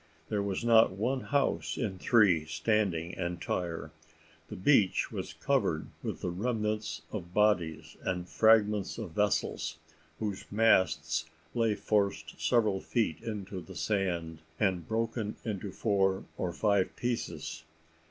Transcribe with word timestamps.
There 0.29 0.41
was 0.41 0.63
not 0.65 0.91
one 0.93 1.21
house 1.25 1.77
in 1.77 1.99
three 1.99 2.45
standing 2.45 3.11
entire 3.11 3.91
the 4.47 4.55
beach 4.55 5.11
was 5.11 5.33
covered 5.33 5.89
with 6.01 6.21
the 6.21 6.31
remnants 6.31 7.03
of 7.11 7.35
bodies 7.35 7.97
and 8.01 8.27
fragments 8.27 8.97
of 8.97 9.11
vessels, 9.11 9.77
whose 10.17 10.45
masts 10.51 11.29
lay 11.53 11.75
forced 11.75 12.41
several 12.41 12.79
feet 12.81 13.21
into 13.21 13.61
the 13.61 13.75
sand, 13.75 14.39
and 14.59 14.87
broken 14.87 15.35
into 15.45 15.71
four 15.71 16.23
or 16.35 16.51
five 16.51 16.95
pieces. 16.95 17.63